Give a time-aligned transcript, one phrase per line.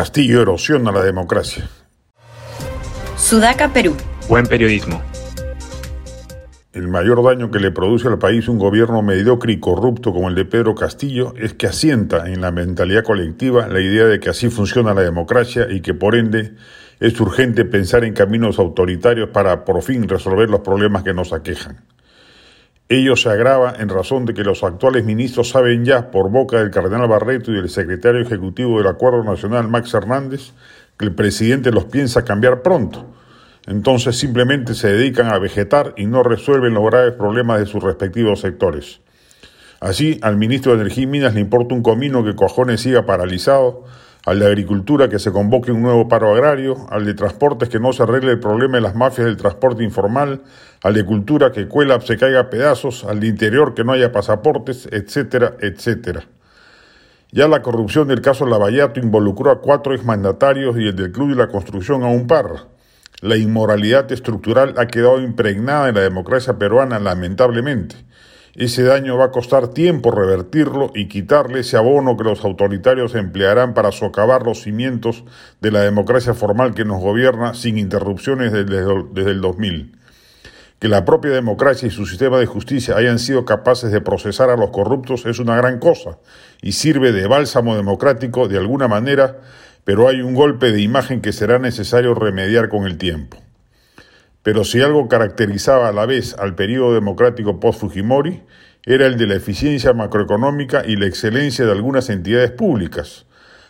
[0.00, 1.68] Castillo erosiona la democracia.
[3.18, 3.94] Sudaca, Perú.
[4.30, 5.02] Buen periodismo.
[6.72, 10.34] El mayor daño que le produce al país un gobierno mediocre y corrupto como el
[10.34, 14.48] de Pedro Castillo es que asienta en la mentalidad colectiva la idea de que así
[14.48, 16.54] funciona la democracia y que por ende
[16.98, 21.76] es urgente pensar en caminos autoritarios para por fin resolver los problemas que nos aquejan.
[22.92, 26.72] Ello se agrava en razón de que los actuales ministros saben ya, por boca del
[26.72, 30.50] cardenal Barreto y del secretario ejecutivo del Acuerdo Nacional, Max Hernández,
[30.98, 33.06] que el presidente los piensa cambiar pronto.
[33.68, 38.40] Entonces simplemente se dedican a vegetar y no resuelven los graves problemas de sus respectivos
[38.40, 39.00] sectores.
[39.78, 43.84] Así, al ministro de Energía y Minas le importa un comino que Cojones siga paralizado,
[44.26, 47.92] al de Agricultura que se convoque un nuevo paro agrario, al de Transportes que no
[47.92, 50.42] se arregle el problema de las mafias del transporte informal,
[50.82, 54.88] al de Cultura que Cuela se caiga pedazos, al de Interior que no haya pasaportes,
[54.92, 56.24] etcétera, etcétera.
[57.32, 61.36] Ya la corrupción del caso Lavallato involucró a cuatro exmandatarios y el del Club de
[61.36, 62.66] la Construcción a un par.
[63.22, 67.96] La inmoralidad estructural ha quedado impregnada en la democracia peruana, lamentablemente.
[68.56, 73.74] Ese daño va a costar tiempo revertirlo y quitarle ese abono que los autoritarios emplearán
[73.74, 75.22] para socavar los cimientos
[75.60, 79.96] de la democracia formal que nos gobierna sin interrupciones desde, el 2000.
[80.80, 84.56] Que la propia democracia y su sistema de justicia hayan sido capaces de procesar a
[84.56, 86.18] los corruptos es una gran cosa
[86.60, 89.38] y sirve de bálsamo democrático de alguna manera,
[89.84, 93.38] pero hay un golpe de imagen que será necesario remediar con el tiempo.
[94.42, 98.42] Pero si algo caracterizaba a la vez al periodo democrático post-Fujimori,
[98.86, 103.26] era el de la eficiencia macroeconómica y la excelencia de algunas entidades públicas.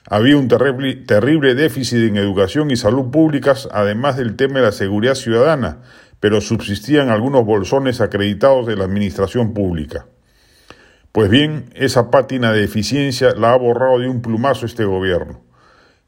[0.08, 4.72] Había un terrible, terrible déficit en educación y salud públicas, además del tema de la
[4.72, 5.78] seguridad ciudadana,
[6.20, 10.06] pero subsistían algunos bolsones acreditados de la administración pública.
[11.12, 15.42] Pues bien, esa pátina de eficiencia la ha borrado de un plumazo este gobierno.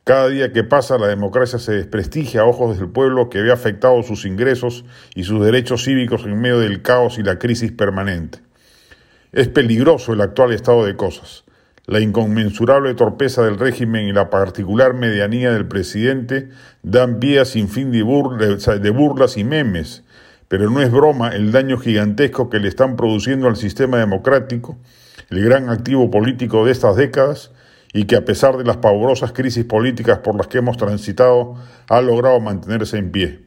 [0.05, 4.09] Cada día que pasa la democracia se desprestigia a ojos del pueblo que ve afectados
[4.09, 8.41] sus ingresos y sus derechos cívicos en medio del caos y la crisis permanente.
[9.31, 11.45] Es peligroso el actual estado de cosas.
[11.87, 16.49] La inconmensurable torpeza del régimen y la particular medianía del presidente
[16.83, 20.03] dan pie a sin fin de, de burlas y memes,
[20.49, 24.77] pero no es broma el daño gigantesco que le están produciendo al sistema democrático,
[25.31, 27.53] el gran activo político de estas décadas,
[27.93, 31.57] y que a pesar de las pavorosas crisis políticas por las que hemos transitado,
[31.89, 33.41] ha logrado mantenerse en pie.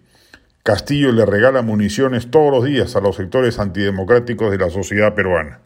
[0.63, 5.61] Castillo le regala municiones todos los días a los sectores antidemocráticos de la sociedad peruana.